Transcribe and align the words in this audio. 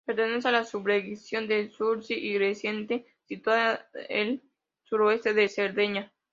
Pertenece 0.03 0.47
a 0.47 0.51
la 0.51 0.63
subregión 0.65 1.47
de 1.47 1.69
Sulcis-Iglesiente, 1.69 3.05
situada 3.27 3.87
el 4.09 4.41
suroeste 4.83 5.35
de 5.35 5.47
Cerdeña. 5.47 6.11